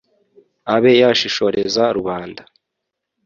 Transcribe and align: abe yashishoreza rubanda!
abe 0.75 0.91
yashishoreza 1.01 1.83
rubanda! 1.97 2.41